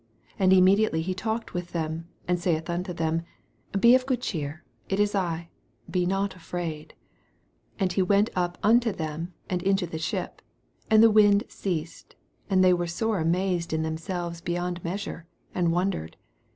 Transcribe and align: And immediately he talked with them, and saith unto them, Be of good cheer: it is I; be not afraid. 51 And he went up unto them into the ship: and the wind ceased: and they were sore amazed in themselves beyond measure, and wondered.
And 0.39 0.51
immediately 0.51 1.03
he 1.03 1.13
talked 1.13 1.53
with 1.53 1.73
them, 1.73 2.07
and 2.27 2.39
saith 2.39 2.71
unto 2.71 2.91
them, 2.91 3.21
Be 3.79 3.93
of 3.93 4.07
good 4.07 4.19
cheer: 4.23 4.63
it 4.89 4.99
is 4.99 5.13
I; 5.13 5.49
be 5.87 6.07
not 6.07 6.35
afraid. 6.35 6.95
51 7.73 7.77
And 7.81 7.93
he 7.93 8.01
went 8.01 8.29
up 8.35 8.57
unto 8.63 8.91
them 8.91 9.35
into 9.47 9.85
the 9.85 9.99
ship: 9.99 10.41
and 10.89 11.03
the 11.03 11.11
wind 11.11 11.43
ceased: 11.49 12.15
and 12.49 12.63
they 12.63 12.73
were 12.73 12.87
sore 12.87 13.19
amazed 13.19 13.73
in 13.73 13.83
themselves 13.83 14.41
beyond 14.41 14.83
measure, 14.83 15.27
and 15.53 15.71
wondered. 15.71 16.17